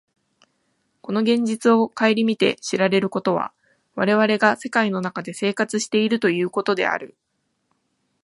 [1.03, 3.53] この現実を顧みて知られることは、
[3.93, 7.15] 我々が世界の中で生活しているということである。